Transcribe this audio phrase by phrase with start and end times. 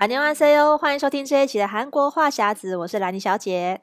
[0.00, 3.80] 안녕하세요，欢迎收听这一期的韩国话匣子，我是兰妮小姐，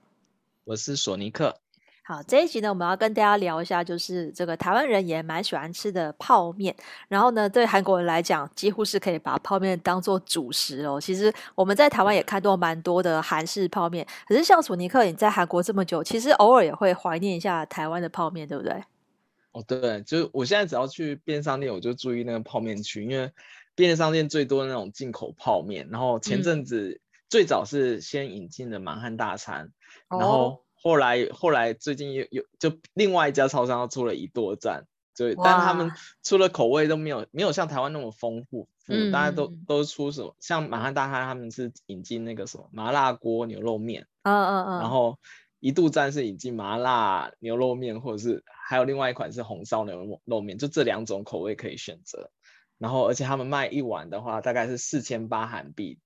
[0.65, 1.57] 我是索尼克。
[2.05, 6.75] 好，这一集呢，我们要跟大家聊一下，就是这个台湾人也蛮喜欢吃的泡面。
[7.07, 10.99] 然后呢，对韩国人来讲，几乎是可以把泡面当做主食哦。
[10.99, 18.83] 其实我们在台湾也看到蛮多的韩式泡面，可是像索尼克，你在韩国这么久，其实偶尔也会怀念一下台湾的泡面，对不对？
[19.53, 23.31] 哦，对，就是我现在只要去便利商店，我就注意那个泡面区，因为
[23.78, 25.88] 便利商店最多的那种进口泡面。
[25.92, 29.70] 然后前阵子最早是先引进的满汉大餐，
[30.08, 35.92] 嗯、然后后来后来最近又有就另外一家超商又出了一多站，对，但他们
[36.24, 45.18] 出的口味都没有没有像台湾那么丰富，嗯，大家都都出什么像满汉大餐他们是引进那个什么麻辣锅牛肉面，嗯嗯嗯，然后。
[45.60, 52.30] 一度站是引进麻辣牛肉面，或者是还有另外一款是红烧牛肉肉面，就这两种口味可以选择。
[52.78, 55.98] 然后而且他们卖一碗的话，大概是四千八韩币，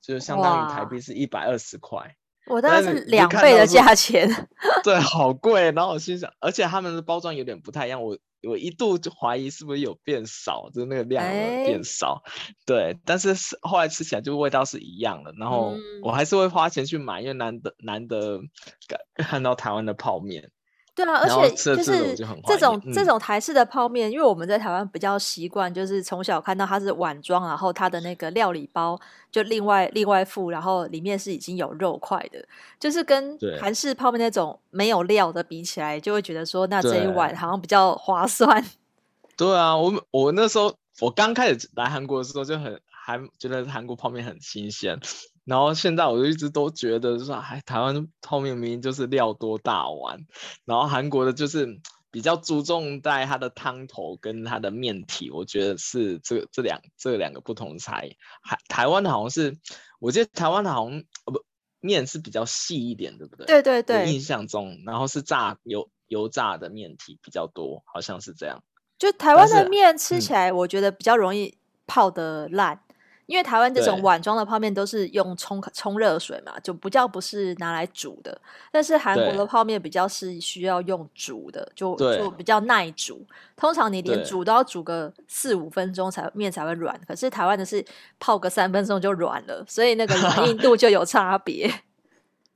[0.00, 2.16] 就相当于台币是一百二十块。
[2.46, 4.28] 我大概是两倍的价钱。
[4.84, 5.72] 对， 好贵。
[5.72, 8.18] 然后我心想，而且他们的包装有点不太一样，我。
[8.46, 18.42] 我一度就怀疑是不是有变少，就是那个量有变少，欸，对，但是后来吃起来就味道是一样的，然后我还是会花钱去买，因为难得难得
[19.16, 20.50] 看到台湾的泡面。
[20.94, 22.14] 对啊，而且就是
[22.46, 28.96] 这种、嗯、这种台式的泡面，因为我们在台湾比较习惯，就是从小看到它是碗装，然后它的那个料理包
[29.32, 32.46] 就另外另外附，然后里面是已经有肉块的，
[32.78, 38.64] 就是跟韩式泡面那种没有料的比起来，就会觉得说那这一碗好像比较划算。
[39.36, 44.96] 对啊，我我那时候我刚开始来韩国的时候就很还觉得韩国泡面很新鲜。
[45.44, 50.26] 然后现在我就一直都觉得说，哎，台湾泡面明明就是料多大碗，
[50.64, 58.16] 然后韩国的就是比较注重在它的汤头跟它的面体，我觉得是这这两这两个不同的差异。
[58.42, 59.58] 台台湾的好像是，
[59.98, 61.44] 我记得台湾的好像不
[61.80, 63.44] 面是比较细一点，对不对？
[63.46, 68.62] 对对对，印象中，然后是炸油油炸的面体比较多，好像是这样。
[68.96, 72.80] 就台湾的面吃起来，我觉得比较容易泡的烂。
[73.26, 78.38] 因为台湾这种碗装的泡面都是用冲冲热水嘛，就不叫不是拿来煮的。
[78.70, 83.26] 但是韩国的泡面比较是需要用煮的，就就比较耐煮。
[83.56, 87.00] 通常你连煮都要煮个四五分钟才面才会软。
[87.06, 87.84] 可是台湾的是
[88.18, 91.72] 泡个三分钟就软了，所以那个软硬度就有差别。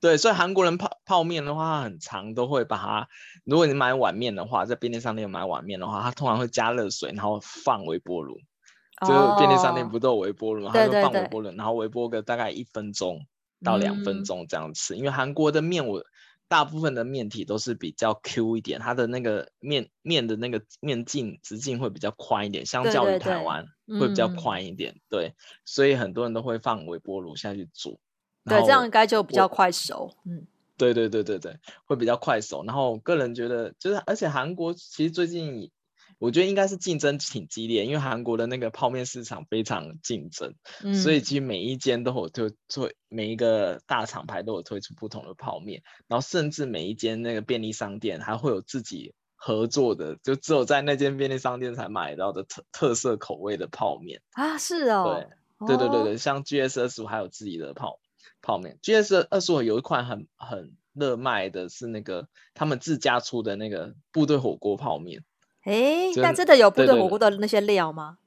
[0.01, 3.07] 对，所以韩国人泡泡面的话，很常都会把它。
[3.43, 8.37] 如果你买碗面的话，在便利商店买碗面的话，它通常会加热水，然后放微波炉。
[9.01, 10.71] 就是便利商店不都有微波炉吗？
[10.73, 13.25] 它、oh, 就放微波炉，然后微波个大概一分钟
[13.63, 14.95] 到两分钟这样吃。
[14.95, 16.03] 嗯、因为韩国的面，我
[16.47, 23.65] 大部分的面体都是比较 Q 一点，它的那个面面的那个面径直径会比较宽一点，相较于台湾
[23.99, 24.93] 会比较宽一点。
[25.09, 27.99] 对，对，对，对，所以很多人都会放微波炉下去煮。
[28.45, 30.13] 对，这样应该就比较快熟。
[30.25, 30.45] 嗯，
[30.77, 32.63] 对对对对对，会比较快熟。
[32.65, 35.71] 然后我个人觉得，就是而且韩国其实最近。
[36.19, 40.53] 我觉得应该是竞争挺激烈，因为韩国的那个泡面市场非常竞争，
[40.83, 55.25] 嗯，所以其实每一间都有推出，每一个大厂牌都有推出不同的泡面，然后甚至每一间那个便利商店还会有自己合作的，就只有在那间便利商店才买到的特特色口味的泡面啊，是哦，
[55.65, 57.97] 对，对对对对，像 GS 二十五还有自己的泡
[58.41, 65.23] 泡面，GS 二十五有一款很很热卖的是那个他们自家出的那个部队火锅泡面。
[65.69, 68.17] 哎，那真的有部队火锅的那些料吗？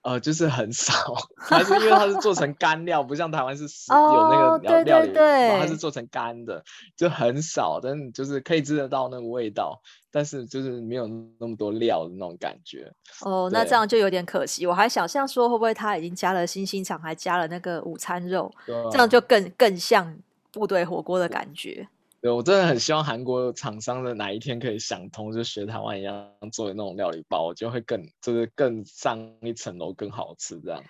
[0.00, 6.64] 呃，就是很少，还是因为它是做成干料，不像台湾是有那个料料理，哦、对对对，它是做成干的，
[6.96, 11.06] 就很少，但就是可以吃得到那个味道，但是就是没有
[11.38, 12.92] 那么多料的那种感觉。
[13.20, 14.66] 哦，那这样就有点可惜。
[14.66, 18.52] 我还想象说，会不会他已经加了星星肠，还加了那个午餐肉，
[18.90, 20.18] 这样就更更像
[20.50, 21.86] 部队火锅的感觉。
[22.22, 30.80] 对，我真的很希望韩国厂商的哪一天可以想通，就学台湾一样做的那种料理包，我就会更就是更上一层楼，更好吃这样。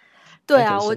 [0.45, 0.95] 对啊，我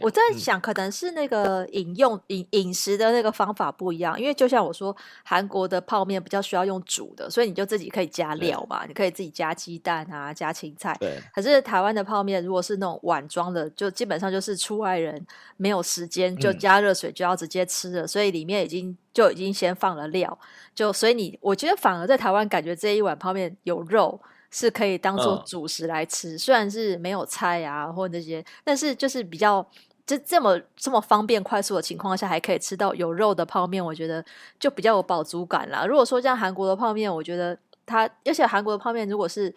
[0.00, 4.94] 我在想，可能是那个饮用饮饮食的那个方法不一样，因为就像我说，
[5.24, 10.96] 韩国的泡面比较需要用煮的，所以你就自己可以加料嘛，你可以自己加鸡蛋啊，加青菜。
[11.00, 11.18] 对。
[11.32, 15.24] 可是台湾的泡面如果是那种碗装的，就基本上就是出外人
[15.56, 20.36] 没有时间，就加热水就要直接吃了，嗯，所以里面已经就已经先放了料，
[20.74, 24.20] 就所以你我觉得反而在台湾感觉这一碗泡面有肉。
[24.50, 29.64] 是可以当做主食来吃，嗯，虽然是没有菜啊或者那些，但是就是比较
[30.06, 34.24] 就这么这么方便快速的情况下，还可以吃到有肉的泡面，我觉得
[34.58, 35.86] 就比较有饱足感啦。
[35.86, 37.56] 如果说像韩国的泡面，我觉得
[37.86, 39.54] 它，而且韩国的泡面如果是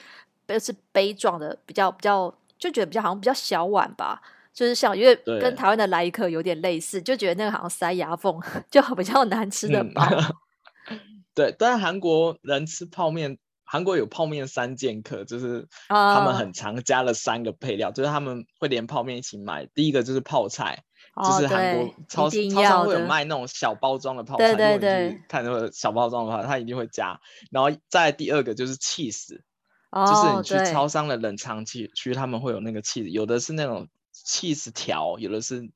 [0.62, 4.22] 是杯状的，比较比较就觉得比较好像比较小碗吧，
[4.54, 10.08] 就是像因为跟台湾的来一客有点类似，就觉得那个好像塞牙缝， 就比较难吃的吧。
[10.90, 11.00] 嗯、
[11.34, 13.36] 对，但是韩国人吃泡面，
[13.74, 19.66] 韩国有泡面三剑客，就是他们很常加了三个配料，uh, 就是他们会连泡面一起买。
[19.74, 20.84] 第一个就是泡菜
[21.16, 27.20] ，oh, 就是韩国超市超商会有卖那种小包装的泡菜，对对对，看那个小包装的话，他一定会加。
[27.50, 29.40] 然后再第二个就是 cheese。
[29.96, 35.70] 就是你去超商的冷藏区区，他们会有那个 cheese，，有的是那种 cheese 条，有的是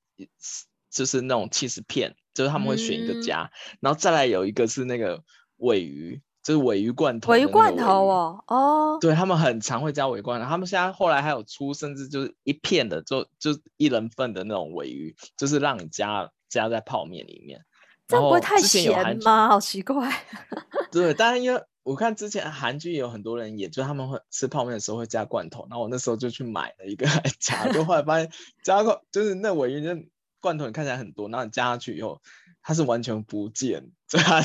[0.90, 5.24] 就是那种 cheese 片，就是他们会选一个加，嗯、然后再来有一个是那个
[5.58, 7.34] 尾鱼，就是尾鱼罐头。
[7.34, 17.66] 尾鱼罐头哦，哦，对，他们很常会加尾鱼罐头，他们现在后来还有出，甚至就是一片的，就就一人份的那种尾鱼，就是让你加加在泡面里面。
[18.08, 19.50] 这样不会太咸吗？
[19.50, 20.10] 好奇怪。
[20.90, 21.62] 对，当然因为。
[21.84, 28.30] 我看之前韩剧有很多人，也就他们会吃泡面的时候会加罐头，然后我那时候就去买了一个来加，就后来发现
[28.62, 29.96] 加个就是那尾鱼那
[30.42, 32.22] 罐头你看起来很多，然后你加上去以后，
[32.62, 34.42] 它是完全不见， 它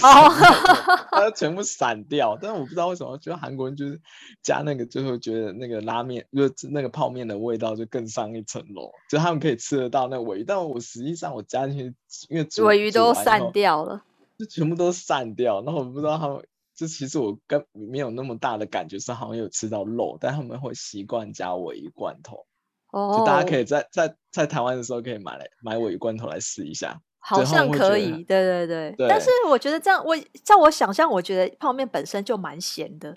[1.11, 2.38] 它 全部散掉。
[2.41, 4.00] 但是我不知道为什么，觉得韩国人就是
[4.43, 11.94] 加那个，就会觉得那个拉面就是那个泡面的味道就更上一层楼，就他们可以吃得到那鮪鱼，但我实际上我加进去，
[12.29, 14.03] 因为尾鱼都散掉了，
[14.38, 16.43] 就全部都散掉，然后我不知道他们。
[16.75, 22.47] 就其实我跟没有那么大的感觉，是好像有吃到肉，但他们会习惯加尾鱼罐头。
[22.91, 28.11] 哦，就大家可以在在在台湾的时候可以买来买尾鱼罐头来试一下，好像可以。
[28.25, 29.09] 对对对，对。
[29.09, 33.17] 但是我觉得这样，我在我想象，我觉得泡面本身就蛮咸的，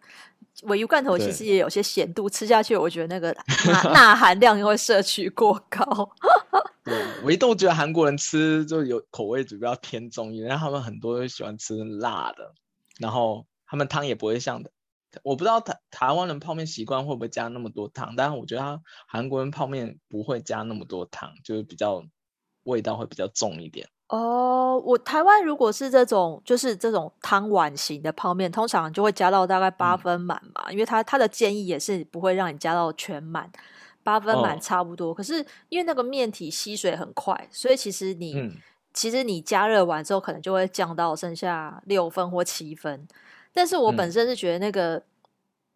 [0.62, 3.36] 鮪鱼罐头其实也有些咸度，吃下去我觉得那个
[3.92, 5.84] 钠含量又会摄取过高。
[6.86, 12.54] 对，我一度觉得韩国人吃就有口味比较偏重一点，因为他们很多人喜欢吃辣的。
[13.00, 14.72] 然后他们汤也不会像的，
[15.24, 22.06] 我不知道台台湾人泡面习惯会不会加那么多汤，但是我觉得他韩国人泡面不会加那么多汤，就是比较
[22.64, 23.90] 味道会比较重一点。
[24.08, 33.52] 哦，我台湾如果是这种就是这种汤碗型的泡面，通常就会加到大概八分满嘛，嗯、因为他他的建议也是不会让你加到全满，
[34.04, 35.12] 八分满差不多。
[35.12, 38.40] 哦、可是因为那个面体吸水很快，所以其实你。
[38.40, 38.56] 嗯
[38.96, 43.06] 其实你加热完之后，可能就会降到剩下六分或七分。
[43.52, 45.04] 但是我本身是觉得那个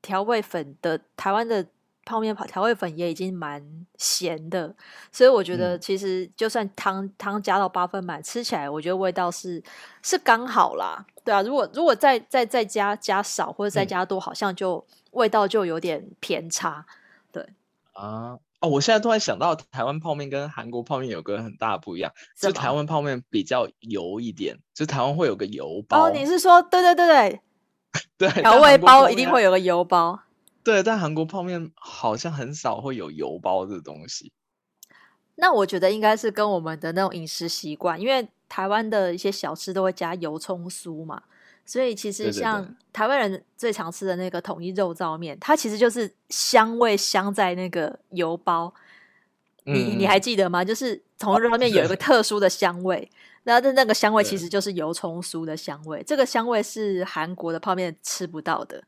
[0.02, 1.66] 调味粉的、嗯、台湾的
[2.10, 3.64] 泡面调味粉也已经蛮
[3.96, 4.76] 咸的，
[5.12, 9.62] 所以我觉得其实就算汤汤加到八分满，吃起来我觉得味道是
[10.02, 11.06] 是刚好啦。
[11.24, 16.84] 对啊，如果如果再再再加加少或者再加多，好像就味道就有点偏差。
[17.32, 17.48] 对
[17.94, 18.40] 啊。
[18.62, 26.08] 哦，我现在突然想到，台湾泡面跟韩国泡面有个很大的不一样，就台湾泡面比较油一点，就台湾会有个油包。
[26.08, 27.42] 哦，你是说，对对对对，
[28.18, 30.20] 对， 调味包一定会有个油包。
[30.64, 34.32] 对，但韩国泡面好像很少会有油包这东西。
[35.36, 41.24] 那我觉得应该是跟我们的那种饮食习惯，因为台湾的一些小吃都会加油葱酥嘛。
[41.66, 48.74] 所以其实像台湾人最常吃的那个统一肉燥面，它其实就是香味香在那个油包。
[49.66, 50.66] 你你还记得吗？
[50.66, 53.10] 就是统一肉燥面有一个 特殊的香味，
[53.44, 56.04] 然后那个香味其实就是油葱酥的香味。
[56.06, 58.84] 这个香味是韩国的泡面吃不到的。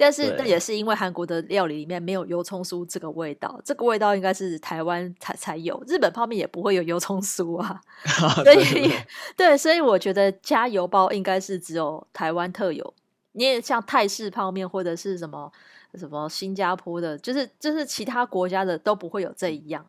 [0.00, 7.80] 但是那也是因为韩国的料理里面没有油葱酥这个味道，这个味道应该是台湾才才有，日本泡面也不会有油葱酥啊。
[8.44, 8.92] 所以
[9.36, 12.94] 对，所以我觉得加油包应该是只有台湾特有。
[13.32, 15.50] 你也像泰式泡面或者是什么
[15.94, 19.84] 什么新加坡的，就是就是其他国家的都不会有这一样。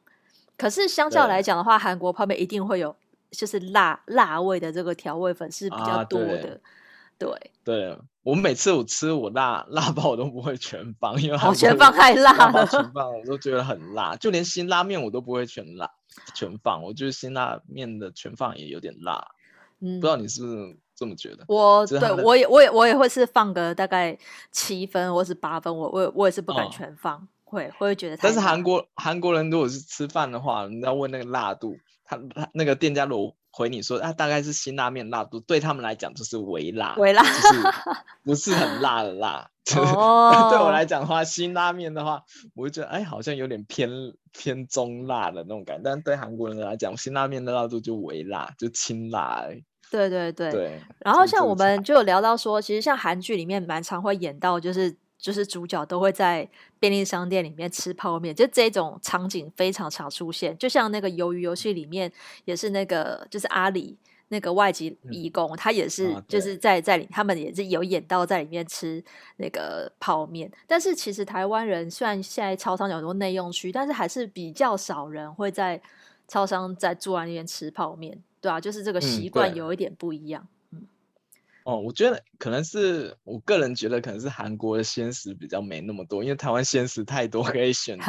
[0.57, 2.95] 可是相较来讲的话，韩国泡面一定会有，
[3.29, 6.60] 就是辣辣味的这个调味粉是比较多的。
[6.63, 6.77] 啊
[7.19, 14.15] 对对，我每次我吃我辣辣包我都不会全放，因为我全放太辣了，全放我都觉得很辣。
[14.15, 15.91] 就连辛拉面我都不会全辣
[16.33, 19.27] 全放，我觉得辛拉面的全放也有点辣。
[19.81, 21.43] 嗯，不知道你是不是这么觉得？
[21.47, 24.17] 我对我也我也我也会是放个大概
[24.51, 28.17] 七分或是八分，我我我也是不敢全放，哦、会会觉得。
[28.21, 37.62] 但是韩国韩国人如果是吃饭的话，你要问那个辣度，他他那个店家如回你说，啊，大概是辛拉面辣度，对他们来讲就是微辣，微辣，就是
[38.24, 39.50] 不是很辣的辣。
[39.77, 42.24] 哦、对我来讲的话，辛拉面的话，
[42.56, 43.89] 我就觉得，哎，好像有点偏
[44.32, 45.84] 偏中辣的那种感觉。
[45.84, 49.46] 但对韩国人来讲，辛拉面的辣度就微辣，就清辣。
[49.91, 50.51] 对对对。
[50.51, 50.82] 对。
[51.00, 54.98] 然后像我们就有聊到说，其实像韩剧里面蛮常会演到，就是。
[55.19, 56.49] 就是主角都会在
[56.79, 60.57] 便利商店里面吃泡面，就这种场景非常常出现。
[60.57, 62.11] 就像那个鱿鱼游戏里面，
[62.45, 63.97] 也是那个就是阿里
[64.29, 69.03] 那个外籍义工，嗯、他也是就是在在里，他们也是有演到在里面吃
[69.35, 70.49] 那个泡面。
[70.65, 75.81] 但是其实台湾人虽然现在超商有很多内用区，但是还是比较少人会在
[76.27, 80.41] 超商在坐在那边吃泡面，对啊，就是这个习惯有一点不一样。
[80.41, 80.58] 嗯，
[81.63, 88.05] 哦，我觉得可能是我个人觉得可能是韩国的鲜食比较没那么多，因为台湾鲜食太多 可以选择。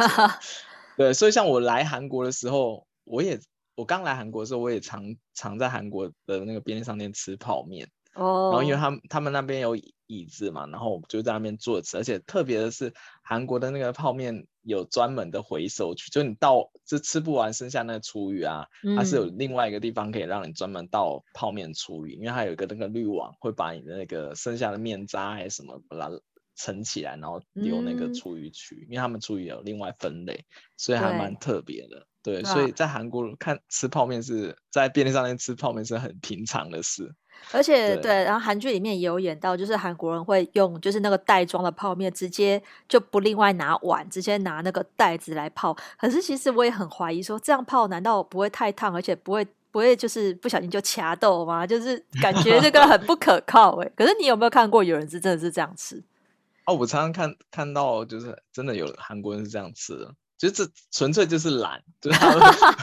[0.96, 3.38] 对，所以像我来韩国的时候，我也。
[3.76, 5.02] 我刚来韩国的时候，我也常
[5.32, 7.88] 常在韩国的那个便利商店吃泡面。
[8.14, 8.50] 哦。
[8.52, 9.74] 然后因为他们他们那边有
[10.10, 11.96] 椅子嘛，然后我就在那边坐吃。
[11.96, 26.20] 而且特别的是，韩国的那个泡面有专门的回收区，就你倒就吃不完剩下那个厨余啊，它是有另外一个地方可以让你专门倒泡面厨余，因为它有一个那个滤网，会把你的那个剩下的面渣还是什么把它
[26.56, 30.44] 盛起来，然后丢那个厨余区，因为他们厨余有另外分类，
[30.76, 32.06] 所以还蛮特别的。
[32.22, 37.14] 对，所以在韩国看吃泡面是在便利商店吃泡面是很平常的事，
[37.52, 45.76] 而且对，对，然后韩剧里面也有演到，就是韩国人会用就是那个袋装的泡面，直接就不另外拿碗，直接拿那个袋子来泡。
[45.98, 51.66] 可是其实我也很怀疑说，这样泡难道不会太烫，而且不会不会就是不小心就掐豆吗？
[51.66, 53.90] 就是感觉这个很不可靠哎。
[53.96, 56.02] 可是你有没有看过有人是真的是这样吃？
[56.66, 60.14] 哦，我常常看看到就是真的有韩国人是这样吃的。
[60.40, 62.34] 就这纯粹就是懒，就是他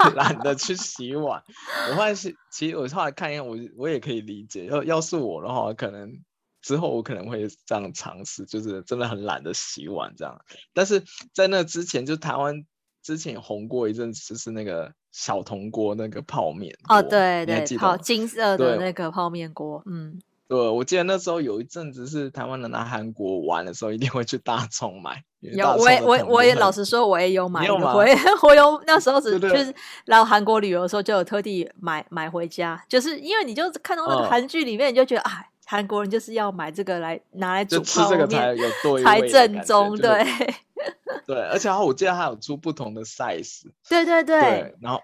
[0.06, 1.44] 们 懒得去洗碗。
[1.90, 4.68] 我发现其实我后来看一眼，我我也可以理解。
[4.68, 6.14] 要要是我的话，可能
[6.62, 10.40] 之后我可能会这样尝试，就是真的很懒得洗碗这样。
[10.72, 12.64] 但是在那之前，就台湾
[13.02, 16.78] 之前红过一阵子，就是那个小铜锅那个泡面。
[16.88, 20.22] 哦，对对，泡金色的那个泡面锅，嗯。
[20.50, 25.22] 对，我记得那时候有一阵子是台湾人来韩国玩的时候，一定会去大葱买。
[25.42, 27.70] 有，我也我我也老实说，我也有买。
[27.70, 29.74] 我 也我有那时候只就是
[30.06, 39.98] 来韩国旅游的时候，就有特地买买回家，就是因为你就看到那个韩剧里面，你就觉得啊，韩国人就是要买这个来拿来煮泡面，才有对才正宗。
[39.98, 40.26] 对
[41.28, 43.64] 对，而且我记得还有出不同的 size。
[43.90, 44.74] 对对对。
[44.80, 45.02] 然后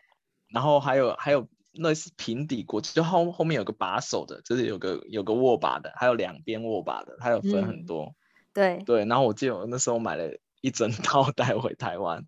[0.53, 1.45] 然后还有还有。
[1.75, 8.05] 那是平底锅，就后后面有个把手的，就是有个有个握把的，还有两边握把的，它有分很多。
[8.05, 8.15] 嗯、
[8.53, 12.25] 对对，然后我记得我那时候买了一整 套带回台湾，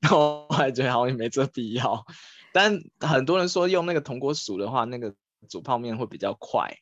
[0.00, 2.04] 然后我还觉得好像没这必要。
[2.52, 5.14] 但很多人说用那个铜锅煮的话，那个
[5.48, 6.78] 煮泡面会比较快，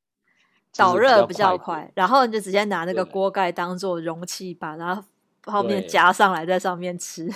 [0.77, 5.05] 导热比较快，然后你就直接拿那个锅盖当做容器，把然后
[5.43, 7.29] 泡面夹上来在上面吃。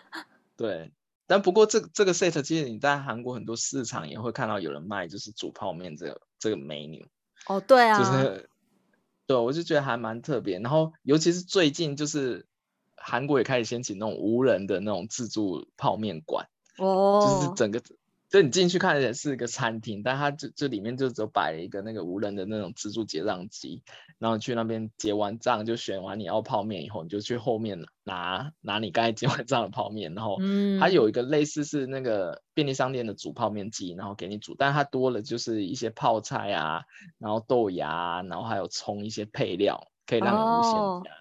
[0.56, 0.90] 对。
[1.34, 7.04] 但不过这个这个 set 其实你在韩国很多市场也会看到有人卖，就是煮泡面这个这个 menu。
[7.48, 8.48] 哦，对啊，就是
[9.26, 10.60] 对，我就觉得还蛮特别。
[10.60, 12.46] 然后尤其是最近，就是
[12.96, 16.46] 韩国也开始掀起那种无人的那种自助泡面馆。
[16.78, 17.82] 哦，就是整个。
[18.34, 23.80] 就你进去看起来是一个餐厅，但它这这里面就只有摆了一个那个无人的那种自助结账机，
[24.18, 30.40] 然后去那边结完账就选完你要泡面以后，你就去后面拿拿你刚才结完账的泡面，然后
[30.80, 36.82] 它有一个类似是那个便利商店的煮泡面机，然后给你煮，但它多了就是一些泡菜啊，
[37.18, 40.72] 然后豆芽，然后还有葱一些配料，可以让你无限
[41.04, 41.14] 加，哦、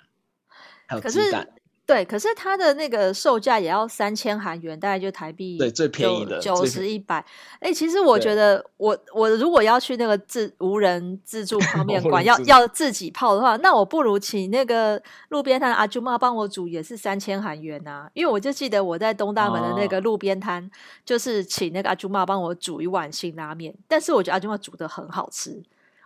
[0.88, 1.48] 还有鸡蛋。
[1.86, 7.24] 对，可是它的那个售价也要三千韩元，大概就台币对最便宜的九十一百。
[7.60, 18.10] 哎，其实我觉得我我如果要去那个自无人自助泡 面馆，要要自己泡的话，那我不如请那个路边摊阿舅妈帮我煮，也是三千韩元啊。
[18.14, 20.72] 因为我就记得我在东大门的那个路边摊，
[21.04, 25.62] 就是请那个阿舅妈帮我煮一碗辛拉面，但是我觉得阿舅妈煮的很好吃。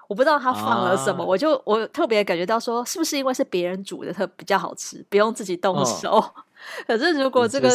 [0.07, 6.11] 我不知道他放了什么，啊、我就我特别感觉到说，是不是因为是别人煮的特比较好吃，不用自己动手。
[6.11, 6.33] 哦、
[6.87, 7.69] 可是如果这个，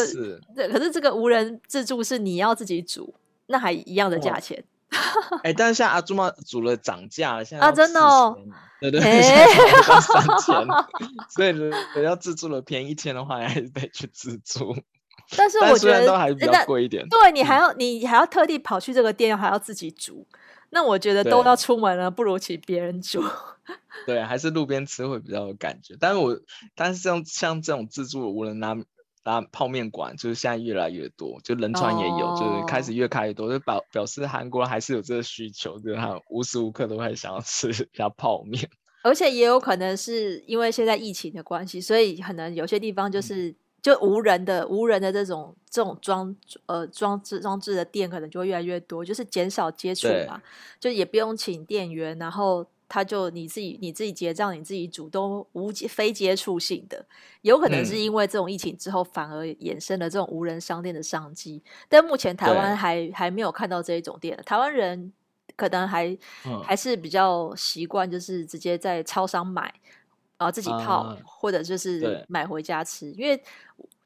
[0.55, 3.13] 对，可是这个无人自助是你要自己煮，
[3.47, 4.63] 那还一样的价钱。
[5.43, 8.37] 哎、欸，但是像阿朱妈煮了涨价了，现在啊真的哦，
[8.79, 10.67] 对对，对， 现在要三千，
[11.29, 14.75] 所以如果要自助了便宜一千的话，还是得去自助。
[15.37, 17.07] 但是我觉得都还是比较贵一点。
[17.09, 20.27] 对，你还要你还要特地跑去这个店，还要自己煮。
[20.73, 23.23] 那我觉得都要出门了，不如请别人煮。
[24.07, 25.95] 对，还是路边吃会比较有感觉。
[25.99, 26.37] 但是我，
[26.75, 28.75] 但是像像这种自助无人拉
[29.23, 38.67] 拉泡面馆，就是现在越来越多，就仁川也有，哦、就是开始越开越多，就表表示韩国还是有这个需求，就是他无时无刻都会想要吃一下泡面。
[39.03, 43.55] 而且也有可能是因为现在疫情的关系，所以可能有些地方就是。
[43.83, 46.33] 嗯就无人的无人的这种这种装
[46.67, 50.41] 呃装置装置的店可能就会越来越多，就是减少接触嘛，
[50.79, 57.05] 就也不用请店员，然后他就你自己你自己结账，你自己主动无非接触性的，
[57.41, 65.11] 有可能是因为这种疫情之后反而衍生了这种无人商店的商机，但目前台湾还还没有看到这一种店，台湾人
[65.57, 66.07] 可能还、
[66.45, 69.73] 嗯、还是比较习惯，就是直接在超商买，
[70.37, 73.11] 然后自己泡，嗯、或者就是买回家吃。
[73.11, 73.41] 因为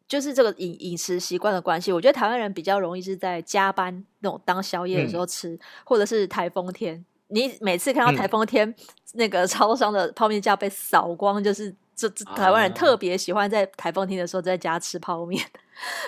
[0.08, 7.04] 就是这个饮饮食习惯的关系，我觉得台湾人比较容易是在加班那种当宵夜的时候吃，嗯、或者是台风天。
[7.30, 8.76] 你每次看到台风天、嗯、
[9.16, 15.46] 那个超商的泡面架被扫光，就是这这台湾人特别喜欢在台风天的时候在家吃泡面。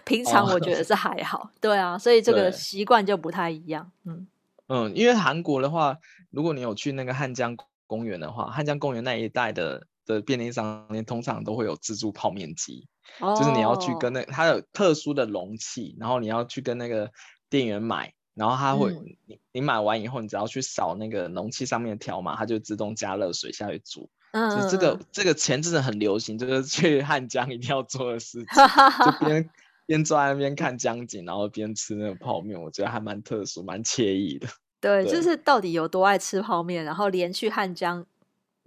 [0.05, 3.91] 平常我觉得是还好，哦、对啊，所以这个习惯就不太一样。
[4.05, 4.25] 嗯
[4.67, 5.97] 嗯，因为韩国的话，
[6.31, 12.87] 如果你有去那个汉江公园的话，汉江公园那一带的的便利商店通常都会有自助泡面机，
[13.19, 17.11] 哦、就是你要去跟那它有特殊的容器，然后你要去跟那个
[17.49, 18.13] 店员买。
[18.35, 24.09] 然后他会，嗯、你你买完以后，你只要去扫那个容器上面的条码，它就自动加热水下去煮。
[24.31, 28.47] 嗯，就这个这个前阵子很流行，就是去汉江一定要做的事情，
[29.05, 29.49] 就边
[29.85, 34.47] 边坐在那边看江景，然后边吃那个泡面，我觉得还蛮特殊，蛮惬意的。
[34.79, 38.05] 对，对就是到底有多爱吃泡面，然后连去汉江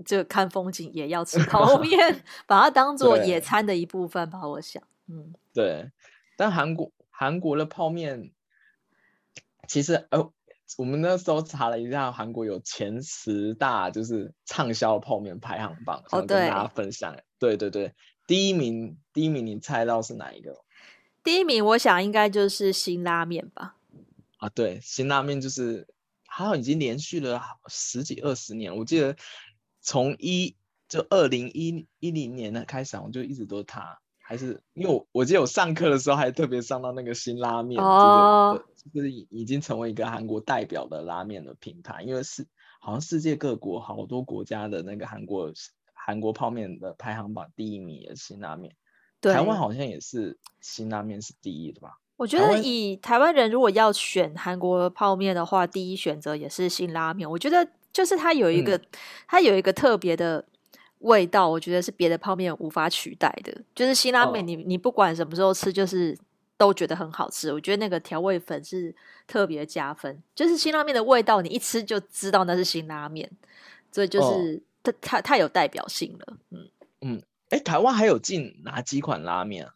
[0.05, 4.47] 就看风景也要吃 泡面，把它当做野餐的一部分吧。
[4.47, 5.91] 我想，嗯，对。
[6.37, 8.33] 但韩国韩国的泡面。
[9.69, 10.31] 其实，呃，
[10.77, 17.13] 我们那时候查了一下，韩国有前十大就是畅销泡面排行榜，想跟大家分享。
[17.13, 17.95] Oh, 对，对对对，
[18.27, 20.65] 第一名，第一名，你猜到是哪一个？
[21.23, 23.77] 第一名，我想应该就是辛拉面吧。
[24.39, 25.87] 啊，对，辛拉面就是
[26.27, 29.17] 好像已经连续了十几二十年，我记得
[29.83, 30.57] 从一
[30.89, 33.99] 就二零一一零年的开始，我就一直都是它。
[34.25, 42.47] 还是因为我我记得我上课的时候还特别上到那个新拉面，哦、这个，就是已经成为一个韩国代表的拉面的品牌，因为是
[42.81, 45.53] 好像世界各国好多国家的那个韩国
[45.93, 48.75] 韩国泡面的排行榜第一名的新拉面，
[49.21, 51.99] 对台湾好像也是新拉面是第一的吧？
[52.17, 57.29] 我觉得以台湾人如果要选韩国泡面的话，第一选择也是新拉面。
[57.29, 58.87] 我觉得就是它有一个、嗯、
[59.29, 60.45] 它有一个特别的。
[61.03, 66.17] 味道我觉得是别的泡面无法取代的，就是辛拉面，你你不管什么时候吃，就是
[66.57, 67.53] 都觉得很好吃。
[67.53, 68.95] 我觉得那个调味粉是
[69.27, 73.29] 特别加分，就是辛拉面的味道，你一吃就知道那是辛拉面，
[73.91, 76.37] 所以就是它它太有代表性了。
[76.53, 76.69] 嗯
[77.01, 79.75] 嗯，哎，台湾还有进哪几款拉面啊？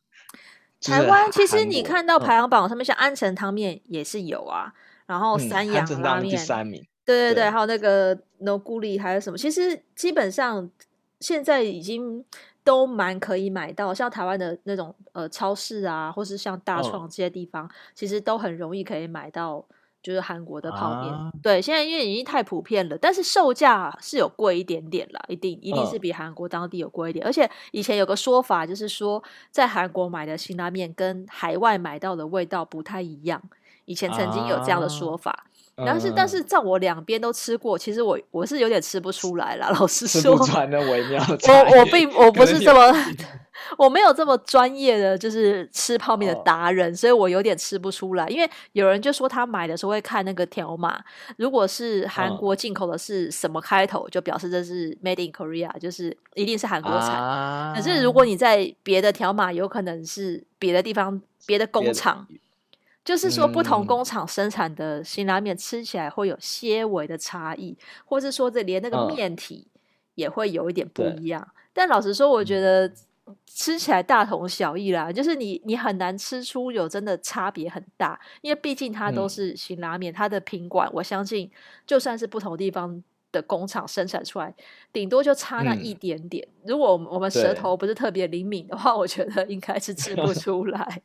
[0.81, 4.73] 台湾其实你看到排行榜上面，像安城汤面也是有啊，
[5.07, 9.39] 然后三养拉面第三名，对对对，还有那个 Noguri 还有什么？
[9.39, 10.71] 其实基本上。
[11.19, 12.23] 现在已经
[12.63, 19.65] 都蛮可以买到，像台湾的那种呃超市啊，或是像大创这些地方，哦、其实都很容易可以买到，
[20.03, 21.11] 就是韩国的泡面。
[21.11, 27.25] 啊、对，现在因为已经太普遍了，但是售价是有贵一点点啦，一定一定是比韩国当地有贵一点。
[27.25, 33.43] 哦、而且以前有个说法，就是说在韩国买的辛拉面跟海外买到的味道不太一样。
[33.87, 35.31] 以前曾经有这样的说法。
[35.31, 39.69] 啊但是，但是在我两边都吃过，其实我我是有点吃不出来啦。
[39.79, 42.95] 老实说， 我我并我不是这么，
[43.77, 48.27] 我没有这么专业的就是吃泡面的达人，哦、所以我有点吃不出来。
[48.29, 50.99] 因为有人就说他买的时候会看那个条码，
[51.37, 57.23] 如果是韩国进口的是什么开头，哦、就表示这是 Made in Korea，就是一定是韩国产。
[57.23, 62.27] 啊、可是如果你在别的条码，有可能是别的地方别的工厂。
[63.07, 69.69] 就是说，不同工厂生产的辛拉面吃起来会有些微的差异，嗯、或是说这连那个面体
[70.17, 71.41] 也会有一点不一样。
[71.41, 72.93] 嗯、但老实说，我觉得
[73.47, 75.09] 吃起来大同小异啦。
[75.09, 81.49] 嗯、就是你你很难吃出有真的差别很大，因为毕竟它都是辛拉面，嗯、它的品管我相信
[81.87, 84.53] 就算是不同地方的工厂生产出来，
[84.93, 86.45] 顶多就差那一点点。
[86.57, 91.03] 嗯、如果我们我们舌头不是特别灵敏的话，我觉得应该是吃不 出来。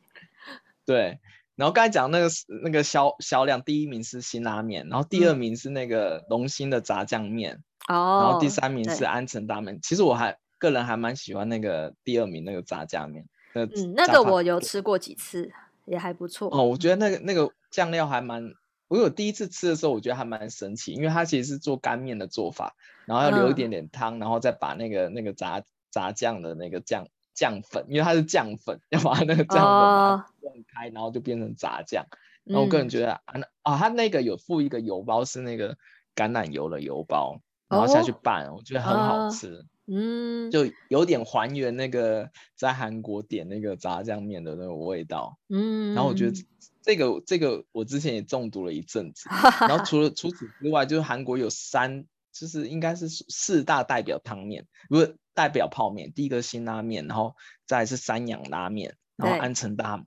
[0.84, 1.20] 对。
[1.54, 2.28] 然后刚才讲那个
[2.64, 9.78] 那个销销量第一名是辛拉面，然后第二名是那个龙兴的炸酱面，哦、然后第三名是安城大面。
[9.82, 15.52] 其实我还个人还蛮喜欢那个第二名那个炸酱面，那嗯，那个我有吃过几次，
[15.84, 16.48] 也还不错。
[16.50, 18.54] 哦，我觉得那个那个酱料还蛮，
[18.88, 27.06] 我有第一次吃的时候，我觉得还蛮神奇，因为它其实是做干面的做法，然后要留一点点汤，嗯、然后再把那个那个炸炸酱的那个酱。
[27.34, 32.06] 酱粉，因为它是酱粉， 要把它那个酱粉把它弄开，然后就变成炸酱。
[32.44, 35.76] 然后我个人觉得啊，啊，它那个有附一个油包，是那个
[36.14, 39.64] 橄榄油的油包，然后下去拌，我觉得很好吃。
[39.86, 45.38] 嗯，就有点还原那个在韩国点那个炸酱面的那个味道。
[45.48, 46.44] 嗯，然后我觉得
[46.82, 49.28] 这个这个我之前也中毒了一阵子。
[49.68, 55.16] 然后除了除此之外，就是韩国有三，就是应该是四大代表汤面，不是。
[55.34, 60.04] 代表泡面，第一个辛拉面，然后再是三养拉面，然后安城大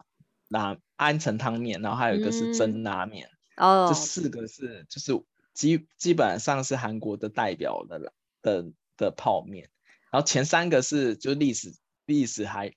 [0.50, 3.28] 拉安城汤面，然后还有一个是真拉面。
[3.58, 5.20] 哦，这四个是就是
[5.56, 9.72] 基基本上是韩国的代表的的的泡面。
[10.12, 11.74] 然后前三个是就是历史
[12.06, 12.76] 历史还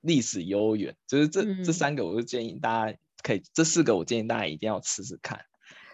[0.00, 5.44] 历史悠远，就是这、嗯、这三个我就建议大家可以，这四个我建议大家一定要吃吃看。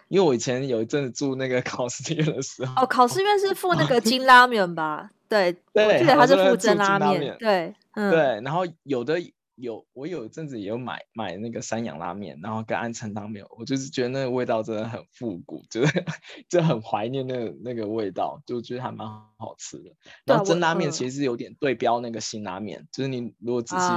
[0.07, 5.09] 因为我以前有一阵子住那个 考试院的时候，哦，考试院是附那个 金拉面吧？
[5.27, 9.19] 对，对，我记得他是附真拉面，对，嗯，对，然后有的。
[9.63, 16.05] 有，我有一阵子也有买买那个三养拉面，然后跟安城汤面，我就是觉得那个味道真的很复古，就是
[16.49, 19.89] 就很怀念那个那个味道，就觉得还蛮好吃的。
[20.25, 23.87] 然后真拉面其实是有点对标那个新拉面，就是你如果仔细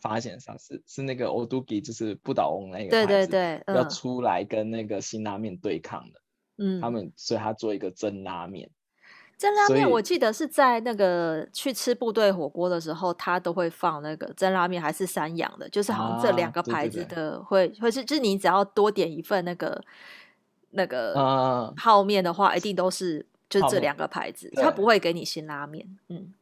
[0.00, 6.20] 发现上是、啊、是那个 o d u g i，就是不倒翁那个牌子，对对对，要出来跟那个新拉面对抗的，
[6.58, 8.70] 嗯，他们所以他做一个真拉面。
[9.42, 19.82] 真拉面，我记得是在那个去吃部队火锅的时候，他都会放那个真拉面，还是三养的，就是好像这两个牌子的会、会是，就是你只要多点一份那个
[20.70, 26.32] 那个泡面的话，啊、一定都是就这两个牌子，他不会给你新拉面，嗯。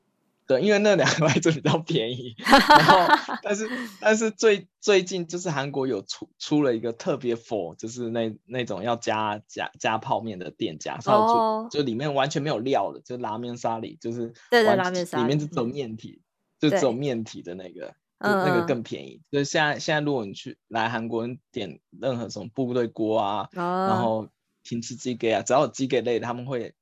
[0.50, 3.06] 对，因为那两个牌子比较便宜，然后
[3.40, 19.22] 但是但是最最近就是韩国有出出了一个特别 for，就是那那种要加加加泡面的店家，然后就就里面完全没有料的，就拉面沙里就是对对拉面沙里面就只有面体，嗯、就只有面体的那个，那个更便宜。
[19.30, 24.28] 所以现在现在如果你去来韩国点任何什么部队锅啊，哦、然后
[24.64, 26.74] 平吃鸡给啊，只要有鸡给类，他们会。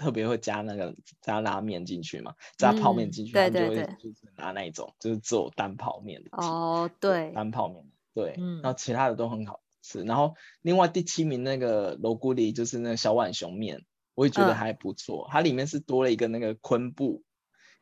[0.00, 6.30] 特别会加那个加拉面进去嘛，加泡面进去，他、嗯、就会就是拿那一种，就是只有单泡面的。
[6.32, 7.84] 哦，对，单泡面，
[8.14, 10.02] 对，嗯、然后其他的都很好吃。
[10.04, 13.84] 然后另外第七名那个罗古里就是那个小碗熊面，
[14.14, 15.26] 我也觉得还不错。
[15.26, 17.22] 嗯、它里面是多了一个那个昆布，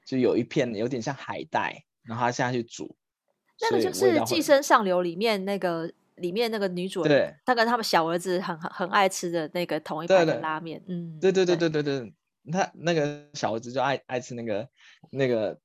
[0.05, 2.97] 就有一片有点像海带，然后它下去煮。
[3.61, 5.93] 那个就是《寄生上流》里面那个。
[6.19, 12.13] 里面那个女主人，她跟他们小儿子很很很爱吃的那个同一盘的拉面，嗯，对对对对对对，
[12.53, 14.69] 他那个小儿子就爱爱吃那个
[15.11, 15.59] 那个，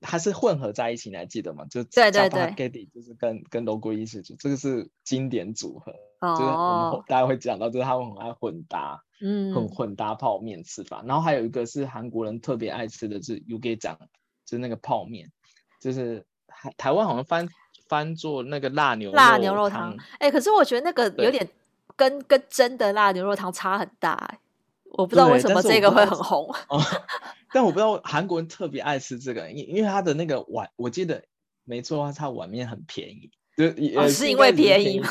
[0.00, 1.64] 他是混合在一起，你还记得吗？
[1.70, 11.02] 就对对对就是跟跟罗锅一起煮，这个是经典组合，哦、就是我们大家会讲到，就是他们很爱混搭，嗯，混混搭泡面吃法。
[11.06, 13.98] 然后还有一个是韩国人特别爱吃的是 yugaejang，
[14.44, 15.30] 就是那个泡面，
[15.80, 17.48] 就是台台湾好像翻。
[17.90, 21.46] 翻做那个辣牛辣牛肉汤，哎、欸，可是我觉得那个有点
[21.96, 24.38] 跟跟真的辣牛肉汤差很大，哎，
[24.92, 26.48] 我不知道为什么这个会很红。
[27.52, 31.24] 但我不知道韩国人特别爱吃这个，因因为他的那个碗，我记得
[31.64, 35.02] 没错，它碗面很便宜，就也、哦、是因为便宜，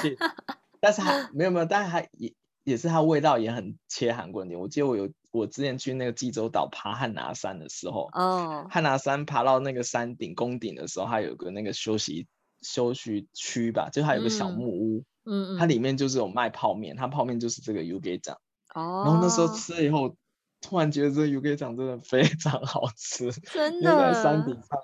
[0.80, 4.58] 但是还没有没有，但是还也也是它味道也很切韩国人。
[4.58, 12.26] 我记得我有我之前去那个济州岛爬汉拿山的时候，哦，汉拿山爬到那个山顶宫顶的时候，它有个那个休息。
[12.62, 18.38] 休息区吧，就它有个小木屋，嗯，嗯，它里面就是有卖泡面，它泡面就是这个 yugaejang，
[18.74, 20.16] 哦，然后那时候吃了以后，
[20.62, 24.80] 突然觉得这个 yugaejang 真的非常 好吃，真的，因为在山顶上，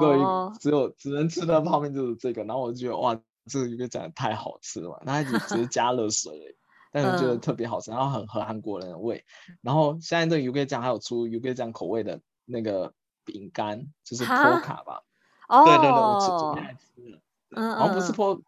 [0.00, 6.56] 对，哦，只有只能吃的泡面就是这个，然后我就觉得哇，这个 yugaejang 太好吃了，它只只是 加了水，
[6.92, 9.24] 但是觉得特别好吃，然后很合韩国人的胃，
[9.62, 15.02] 然后现在这个 yugaejang 还有出 yugaejang 口味的那个饼干，就是波卡吧。
[15.48, 17.18] 哦，对对对，我吃昨天还吃了，
[17.50, 18.40] 嗯，然后不是破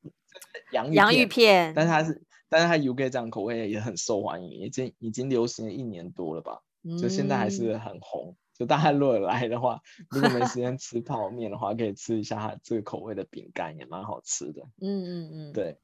[0.72, 6.60] 洋洋芋片，但是它是，但是它 yugaejang 口味也很受欢迎，已经已经流行了一年多了吧，
[7.00, 8.36] 就现在还是很红。
[8.54, 9.80] 就大家如果来的话，
[10.10, 14.62] 如果没时间吃泡面的话，可以吃一下它这个口味的饼干，也蛮好吃的。
[14.80, 15.78] 嗯嗯嗯，对。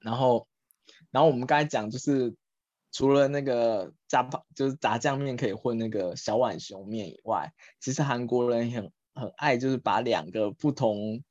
[0.00, 0.46] 然后，
[1.10, 2.34] 然后我们刚才讲就是
[2.92, 8.92] 除了那个炸泡，就是炸酱面可以混那个小碗熊面以外，其实韩国人很。
[9.14, 11.22] 很爱就是把两个不同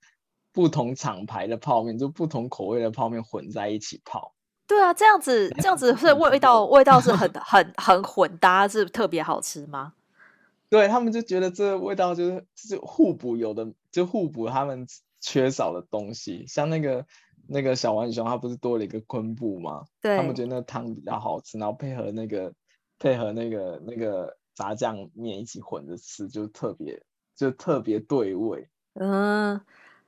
[0.51, 4.33] 不同厂牌的泡面，就不同口味的泡面混在一起泡。
[4.67, 9.93] 对啊，这样子 这样子是味道味道是很很很混搭，是特别好吃吗？
[10.69, 14.85] 对，他们就觉得这味道就是就互补，有的就互补他们
[15.19, 16.45] 缺少的东西。
[16.47, 17.03] 像那个
[17.47, 19.85] 那个小浣熊，它不是多了一个昆布吗？
[19.99, 22.53] 对，他们觉得那个汤比较好吃，然后配合那个
[22.99, 27.01] 配合那个那个炸酱面一起混着吃，就特别。
[27.39, 29.58] 就特别对味，嗯，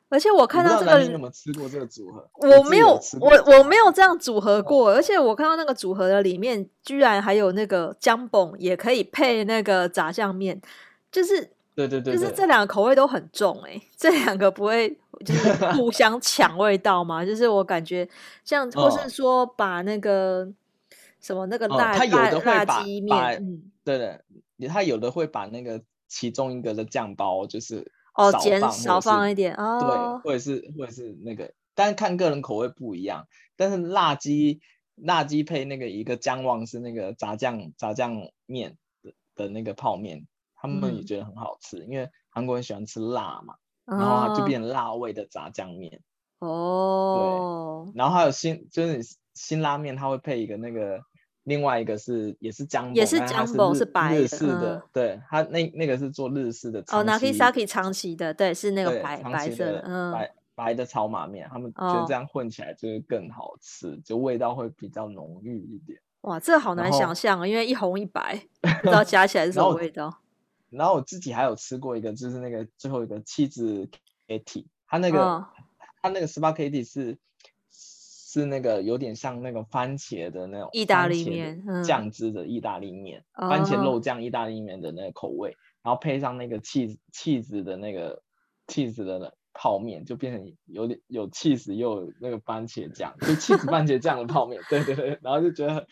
[0.10, 2.30] 而且我看到这个，你有没有吃过这个组合？
[2.34, 4.92] 我没有，我我没有这样组合过。
[4.92, 10.62] 而且我看到那个组合的里面，居然还有那个姜饼，也可以配那个炸酱面，
[11.10, 14.90] 就是对对对，就是这两个口味都很重哎，这两个不会
[15.24, 17.24] 就是互相抢味道吗？
[17.26, 18.06] 就是我感觉
[18.44, 20.46] 像，或是说把那个
[21.22, 24.22] 什么那个辣辣辣鸡面，嗯，对的，
[24.68, 25.82] 他有的会把那个。
[26.12, 33.28] 其中一个的酱包就是哦，减少放一点哦，对，或者是或者是那个，但是看个人口味不一样。
[33.56, 34.60] 但是辣鸡
[34.96, 46.02] 辣鸡配那个一个姜旺是那个炸酱炸酱面的的那个泡面，他们也觉得很好吃，嗯、因为韩国人喜欢吃辣嘛，然后它就变成辣味的炸酱面。
[46.40, 49.02] 哦，对，然后还有辛就是
[49.34, 51.02] 辛拉面，它会配一个那个。
[51.44, 56.80] 另外一个是也是姜，也是姜，是白日式的，嗯、对，它那那个是做日式的。
[56.92, 66.00] 哦，Nakisaki 长崎的，对，是那个白白色的，嗯，白白的炒马面，他们觉得这样混起来就会更好吃，哦、就味道会比较浓郁一点。
[66.22, 68.40] 哇，这个好难想象啊，因为一红一白，
[68.84, 70.06] 不知道加起来是什么味道
[70.70, 70.78] 然。
[70.82, 73.90] 然后我自己还有吃过一个，就是那个最后一个气质
[74.28, 75.48] Kitty，它那个、哦、
[76.04, 77.18] 它那个十八 Kitty 是。
[78.32, 88.24] 是那个有点像那个番茄的那种意大利面，酱汁的意大利面，嗯、番茄肉酱意大利面的那个口味，哦、然后配上那个起起司的那个
[88.68, 95.86] 起司的泡面，就变成有点有起司又有那个番茄酱，就起司番茄酱的泡面， 对对对，然后就觉得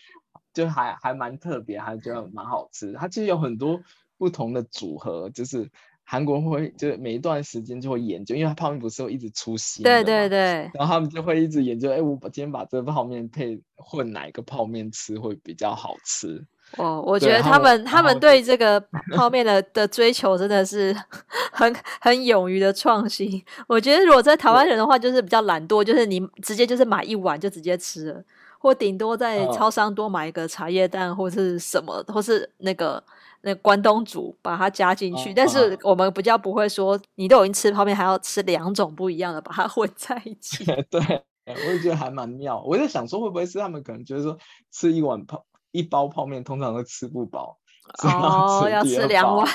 [0.54, 2.94] 就还还蛮特别，还觉得蛮好吃。
[2.94, 3.82] 它其实有很多
[4.18, 5.70] 不同的组合，就是。
[6.12, 16.44] 韩国人会就是每一段时间就会研究，因为它泡面不是会一直出新的，对对对，然后他们就会一直研究，哎，我今天把这个泡面配混哪一个泡面吃会比较好吃。
[16.78, 18.84] 哦，我觉得他们他们对这个
[19.16, 20.96] 泡面的的追求真的是
[21.54, 23.40] 很很勇于的创新。
[23.68, 28.24] 我觉得如果在台湾人的话，就是比较懒惰，就是你直接就是买一碗就直接吃了，
[28.58, 33.04] 或顶多在超商多买一个茶叶蛋或是什么，或是那个。
[33.42, 40.66] 那关东煮把它加进去，哦、但是我们比较不会说，你都已经吃泡面，还要吃两种不一样的，把它 混在一起。
[40.92, 41.00] 对，
[41.46, 42.62] 我也觉得还蛮妙。
[42.64, 44.38] 我在想说，会不会是他们可能觉得说，
[44.72, 47.58] 吃一碗泡一包泡面通常都吃不饱，
[48.04, 49.48] 哦，要吃两碗。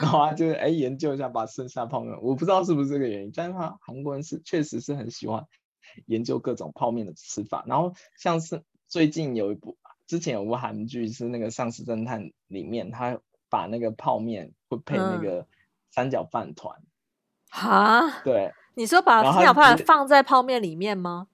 [0.00, 5.46] 然后他就哎研究一下，把剩下泡面，我不知道是不是这个原因，但是他韩国人是确实是很喜欢
[6.06, 7.64] 研究各种泡面的吃法。
[7.66, 9.76] 然后像是最近有一部。
[10.06, 15.46] 之前有部韩剧是那个《丧尸侦探》里面，他把那个泡面会配那个
[15.90, 16.82] 三角饭团。
[17.50, 18.12] 哈、嗯？
[18.24, 21.28] 对，你说把三角饭放在泡面里面吗？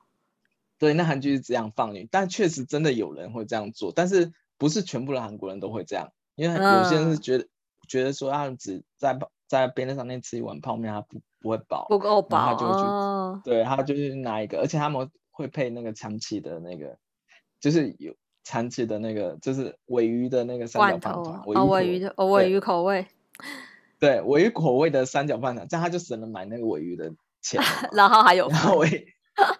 [0.78, 7.48] 对，那韩剧是这样放的，但确实真的有人会这样做，但是不是全部的韩国人都会这样，因为有些人是觉得、嗯、
[7.88, 16.98] 觉得说他们只在在便利商店吃一碗泡面，他不不会饱，不够饱，他就会去，哦、对他就是拿一个，而且他们会配那个长崎的那个，
[17.58, 18.14] 就是有。
[18.48, 23.06] 长崎的那个就是尾鱼的那个三角饭团，尾鱼的尾鱼口味，
[23.98, 27.60] 对，尾鱼口味的三角饭团，这样他就省了买那个尾鱼的钱，
[27.92, 28.72] 然后还有饭，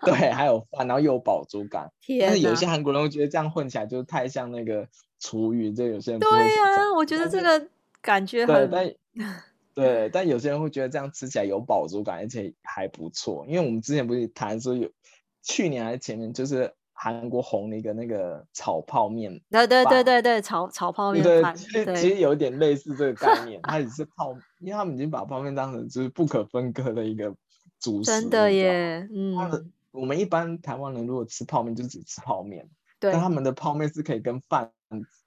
[0.01, 1.93] 对，还有饭，然后又有饱足感。
[2.09, 4.89] 哪但是有些韩国人会觉得这样混起来就太像那个
[5.21, 7.69] 厨余，就有些人对呀、啊，我觉得这个
[8.01, 8.97] 感觉很
[9.75, 13.45] 对，但有些人会觉得这样吃起来有饱足感，而且还不错。
[13.47, 14.91] 因为我们之前不是谈说有
[15.43, 16.73] 去年还是前年就是。
[17.01, 27.33] 韩国红的一个那个炒泡面，对对对对对，炒炒泡面对，其实其实有点类似这个概 念，它也是泡，因为他们已经把泡面当成就是不可分割的一个
[27.79, 28.11] 主食。
[28.11, 29.71] 真的耶，嗯。
[29.93, 33.13] 我们一般台湾人如果吃泡面就只吃泡面，对。
[33.13, 34.73] 但他们的泡面是可以跟饭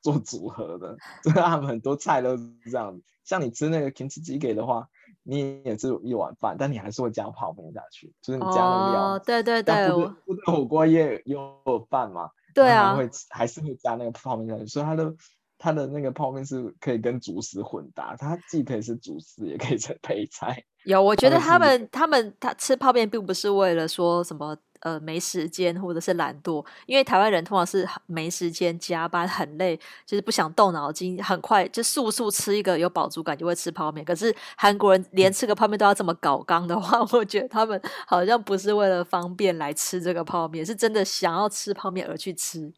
[0.01, 3.01] 做组合的， 所以他们很多菜都是这样。
[3.23, 4.89] 像你吃那个 kimchi jjigae 的话。
[5.31, 9.01] 你也是一碗饭，但你还是会加泡面下去，就是你加了料。
[9.01, 11.57] 哦，对对对，部队部队火锅也有
[11.89, 12.29] 饭嘛？
[12.53, 15.15] 对啊，会还是会加那个泡面下去，所以它的
[15.57, 20.61] 它的那个泡面是可以跟主食混搭，它既可以是主食，也可以是配菜。
[20.83, 24.57] 有，我觉得他们他们他吃泡面并不是为了说什么。
[24.81, 34.03] 呃，没时间或者是懒惰，因为台湾人通常是没时间、加班很累，就是不想动脑筋，很快就速速吃一个有饱足感，就会吃泡面。
[34.03, 42.73] 可是韩国人连吃个泡面都要这么搞刚的话，我觉得他们好像不是为了方便来吃这个泡面，是真的想要吃泡面而去吃。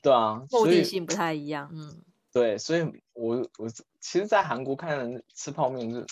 [0.00, 1.68] 对啊，目的性不太一样。
[1.72, 3.68] 嗯，对，所以我我
[4.00, 6.06] 其实，在韩国看人吃泡面是。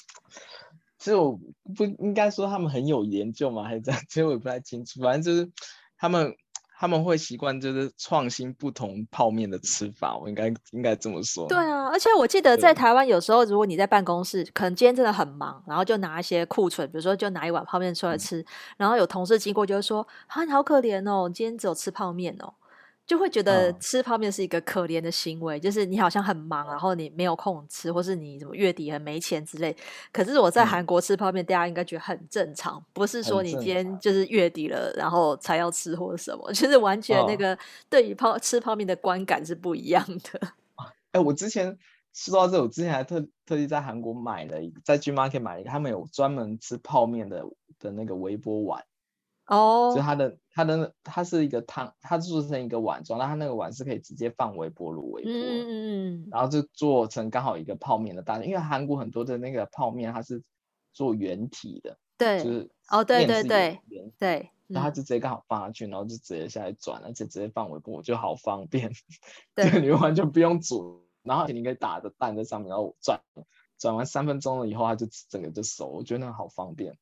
[0.99, 1.39] 其实我
[1.77, 3.63] 不应该说他们很有研究吗？
[3.65, 4.01] 还是这样？
[4.09, 5.01] 其实我也不太清楚。
[5.01, 5.51] 反正就是
[5.97, 6.35] 他们
[6.81, 10.17] 他们会习惯就是创新不同泡面的吃法。
[10.17, 11.47] 我应该应该这么说。
[11.49, 18.45] 对啊，而且我记得在台湾有时候，如果你在办公室，可能今天真的很忙，然后就拿一些库存，比如说就拿一碗泡面出来吃，嗯、
[18.79, 22.55] 然后有同事经过就会说：“啊，你好可怜哦，你今天只有吃泡面哦。”
[23.09, 29.75] 就会觉得吃泡面是一个可怜的行为，嗯、就是你好像很忙，然后你没有空吃，或是你什么月底很没钱之类。
[30.13, 40.49] 可是我在韩国吃泡面，嗯、大家应该觉得很正常，不是说你今天就是月底了，然后才要吃或者什么，就是完全那个对于泡吃泡面的观感是不一样的。
[40.77, 41.79] 哎、欸，我之前
[42.13, 47.43] 说到这，我之前还特特地在韩国买了一个，在 G Market 买了一个，他们有专门吃泡面的
[47.79, 48.85] 的那个微波碗。
[49.49, 60.43] 哦，就它的它的它是一个汤，它做成一个碗装，那它那个碗是可以直接放微波炉微波，嗯嗯，然后就做成刚好一个泡面的大小，因为韩国很多的那个泡面它是
[60.93, 63.81] 做圆体的，对，就是哦对对对
[64.19, 68.93] 对，然后它就直接刚好放下去，然后就直接下来转，而且直接放微波，就好方便，
[69.57, 73.19] 对，你完全不用煮，然后你可以打着蛋在上面，然后转
[73.79, 76.99] 转完三分钟了以后，它就整个就熟，我觉得那个好方便。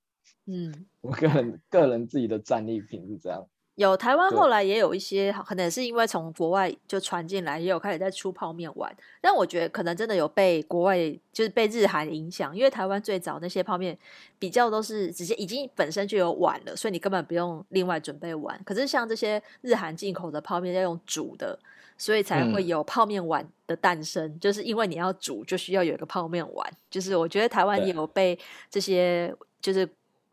[0.47, 3.47] 嗯， 我个人个人自己的战利品是这样。
[3.75, 8.91] 有台湾后来也有一些，可能是因为从国外就传进来，也有开始在出泡面碗。
[9.21, 10.97] 但我觉得可能真的有被国外
[11.31, 13.95] 就是被日韩影响，因为台湾最早那些泡面
[14.39, 18.59] 比较都是直接已经本身就有碗了，所以你根本不用另外准备碗。
[18.65, 21.59] 可是像这些日韩进口的泡面要用煮的，
[21.99, 24.27] 所以才会有泡面碗的诞生。
[24.27, 26.73] 嗯、就是因为你要煮，就需要有一个泡面碗。
[26.89, 28.39] 就是我觉得台湾也有被
[28.71, 29.87] 这些就是。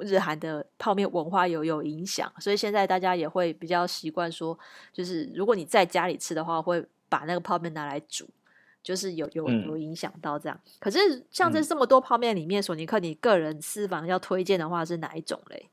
[0.04, 4.58] 日韩的泡面文化有有影响，所以现在大家也会比较习惯说，
[4.92, 8.28] 就是如果你在家里吃的话，会把那个泡面拿来煮，
[8.84, 10.60] 就是有有有影响到这样。
[10.66, 15.70] 嗯、可是像这这么多泡面里面，索尼克，你个人私房要推荐的话是哪一种嘞？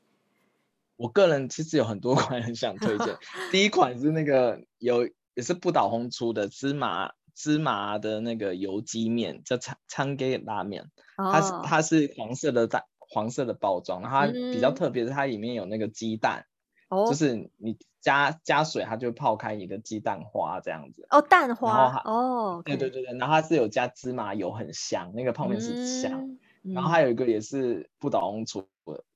[0.97, 3.17] 我个人其实有很多 款很想推荐，
[3.51, 12.83] 第一款是那个有也是不倒翁出的芝麻芝麻的那个油鸡面，叫昌昌给拉面，它是它是黄色的蛋。
[13.13, 16.45] 黄色的包装，然后它比较特别是它里面有那个鸡蛋，
[16.87, 21.05] 嗯、就是你加加水，它就会泡开一个鸡蛋花这样子。
[21.09, 26.37] 哦，蛋花哦，对对对对，然后它是有加芝麻油，很香，那个泡面是香。
[26.63, 28.65] 嗯、然后还有一个也是不倒翁出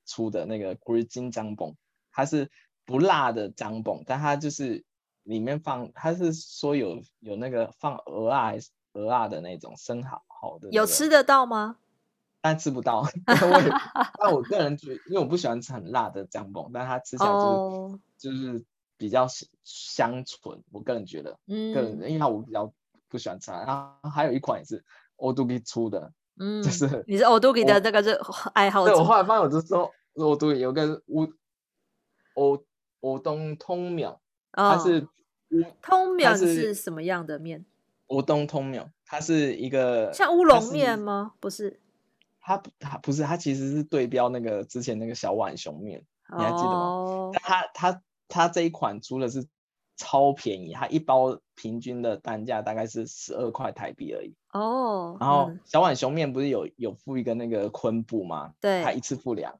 [0.04, 1.74] 出的那个 Green 金张蹦，
[2.12, 2.50] 它是
[2.84, 4.84] 不辣的张蹦，但它就是
[5.22, 11.78] 里面放，它是说有有那个放鹅啊还是蚵仔的那种生蚝好的、那个，有吃得到吗？
[12.46, 13.60] 但吃不到， 但我
[14.20, 17.92] 但我个人觉得，因为我不喜欢吃很辣的姜饼，但它吃起来就是、oh.
[18.16, 18.64] 就是
[18.96, 19.26] 比较
[19.64, 20.62] 香醇。
[20.70, 22.72] 我个人觉得，嗯，个人因为我比较
[23.08, 23.50] 不喜欢吃。
[23.50, 24.84] 然后还有一款也是
[25.16, 28.16] 欧都给出的，嗯，就是你是欧都给的那个是
[28.54, 28.92] 爱好者。
[28.92, 31.26] 对，我后来发现我就说欧都给有个乌
[32.34, 32.62] 欧
[33.00, 34.20] 欧东通秒，
[34.52, 35.08] 它是
[35.50, 37.66] 乌通秒是什么样的面？
[38.10, 41.32] 乌东通秒，它是一个像乌龙面吗？
[41.40, 41.80] 不是。
[42.46, 46.04] 它它不是，它其实是对标那个之前那个小碗熊面，
[46.38, 47.34] 你还记得吗？Oh.
[47.34, 49.48] 但它它它这一款出的是
[49.96, 54.36] 超便宜，它一包平均的单价大概是十二块台币而已。
[54.52, 55.10] 哦。
[55.18, 55.22] Oh.
[55.22, 58.52] 然后小碗熊面不是有有附一个那个昆布吗？
[58.60, 58.84] 对。
[58.84, 59.52] 它一次付两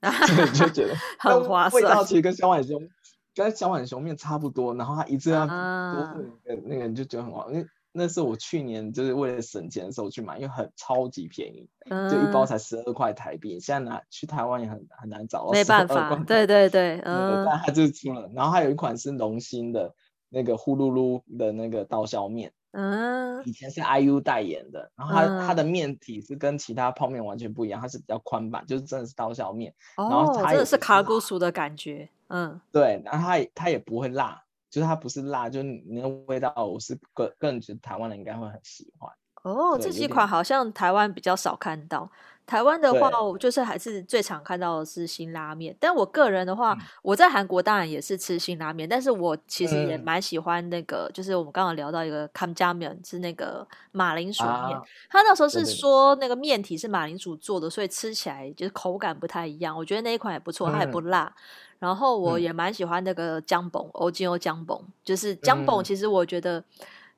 [0.00, 1.82] 个， 所以就觉得 很划算。
[1.82, 2.88] 味道其实跟小碗熊
[3.34, 7.68] 跟小碗熊面差不多，然后他一次要多付一个那个，你就觉得很划算。
[7.92, 13.58] 那是我去年就是为了省钱的时候去买，因为很超级便宜，嗯、就一包才十二块台币。
[13.58, 16.14] 现在拿去台湾也很很难找到，没办法。
[16.26, 17.44] 对对对，嗯。
[17.44, 19.92] 但它就是出了，然后还有一款是龙心的
[20.28, 29.74] 那个呼噜噜的那个刀削面，嗯，以前是 IU 代言的，然后它、嗯、它的面体是跟其他泡面完全不一样，它是比较宽版，就是真的是刀削面。
[29.96, 34.40] 哦，然后它真的是卡古薯的感觉，嗯，对，然后它也它也不会辣。
[34.70, 39.12] 就是它不是辣，就是那个味道，我是个个人觉得台湾人应该会很喜欢。
[39.42, 42.10] 哦，这几款好像台湾比较少看到。
[42.46, 45.76] 台湾的话，就是还是最常看到的是辛拉面。
[45.78, 54.52] 但我个人的话，嗯、我在韩国当然也是吃辛拉面，但是我其实也蛮喜欢那个，嗯、就是我们刚刚聊到一个康佳面，是那个马铃薯面。
[54.52, 59.76] 啊、他那时候是说那个面体是马铃薯做的，所以吃起来就是口感不太一样。
[59.76, 61.24] 我觉得那一款也不错，它也不辣。
[61.24, 61.42] 嗯
[61.80, 65.82] 然后我也蛮喜欢那个姜饼，欧金欧姜饼，就是姜饼。
[65.82, 66.62] 其实我觉得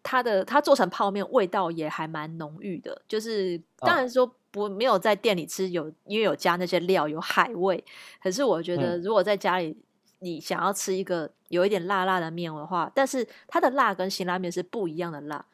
[0.03, 3.03] 它的它做成泡面味道也还蛮浓郁的。
[3.07, 7.85] 就是当然说不没有在店里吃有，因为有加那些料有海味。
[8.23, 9.77] 可是我觉得如果在家里
[10.19, 15.45] 你想要吃一个有一点辣辣的面的话，但是它的辣跟辛拉面是不一样的辣，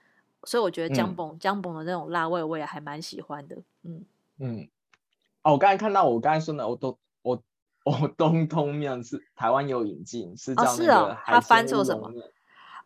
[0.45, 3.57] 所以我觉得姜崩姜崩的那种辣味我也还蛮喜欢的。
[3.83, 4.05] 嗯
[4.39, 4.69] 嗯，
[5.43, 6.99] 哦，我刚才看到我刚才说的我都。
[7.23, 7.43] 我
[7.85, 12.23] 我，东通面是台湾有引进，是叫那个海鲜乌龙面，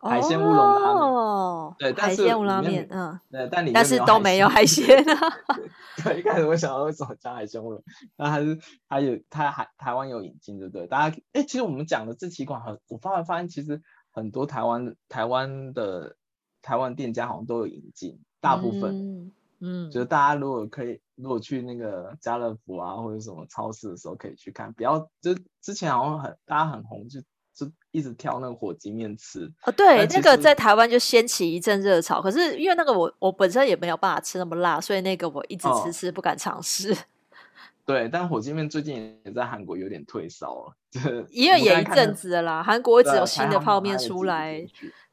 [0.03, 1.75] 海鲜乌龙拉面。
[1.79, 5.29] 对，但是海鲜乌拉面，嗯，对，但你但是都没有海鲜啊。
[6.03, 7.83] 对，一开始我想到为什么加海鲜乌龙，
[8.17, 10.87] 那还是还有它海台湾有引进，对不对？
[10.87, 13.81] 大家哎，其实我们讲的这几款很，我发现发现其实
[14.11, 16.15] 很多台湾台湾的
[16.61, 19.31] 台湾店家好像都有引进，大部分。
[19.65, 24.73] 嗯，就是大家如果可以，如果去那个家乐福啊或者什么超市的时候，可以去看。
[24.73, 27.21] 不要就之前好像很大家很红，就
[27.53, 29.51] 就一直挑那个火鸡面吃。
[29.63, 32.21] 哦，对，那个在台湾就掀起一阵热潮。
[32.21, 36.95] 可是因为那个我我本身也没有办法吃那么辣，所以那个我一直迟迟不敢尝试。
[37.85, 44.65] 对，但火鸡面最近也在韩国有点退烧了，因为也一阵子了啦，韩国只有新的泡面出来。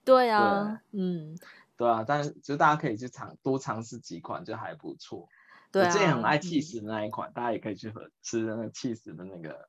[0.04, 1.36] 对啊，对嗯，
[1.76, 5.28] 对啊，但是就大家可以去尝多尝试几款，就还不错。
[5.72, 9.68] 对啊，我最近很爱起司的那一款，嗯、大家也可以去喝吃那个起司的那个，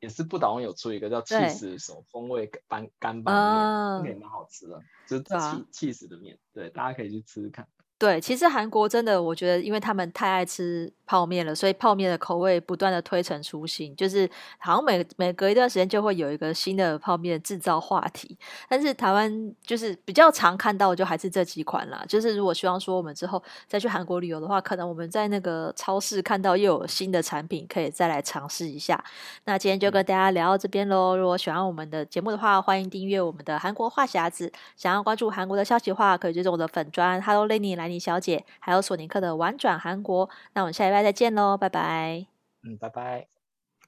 [0.00, 7.66] 也是不倒翁有出一个叫起司手风味干干拌面，也蛮好吃的，就是气气死的面，对，大家可以去吃吃看。
[7.98, 18.38] 对，其实韩国真的，我觉得因为他们太爱吃泡面了，所以泡面的口味不断的推陈出新，就是好像每每隔一段时间就会有一个新的泡面制造话题。
[18.68, 22.04] 但是台湾就是比较常看到的就还是这几款啦。
[22.06, 29.02] 就是如果希望说我们之后再去韩国旅游的话，可能我们在那个超市看到又有新的产品，可以再来尝试一下。
[29.44, 31.16] 那今天就跟大家聊到这边喽。
[31.16, 34.52] 如果喜欢我们的节目的话，欢迎订阅我们的韩国话匣子。
[34.76, 37.87] 想要关注韩国的消息的话，可以追踪我的粉砖 Hello Lenny 来。
[37.88, 42.26] 妮小姐，还有索尼克的玩转韩国，那我们下礼拜再见喽，拜拜。
[42.62, 43.37] 嗯，拜拜。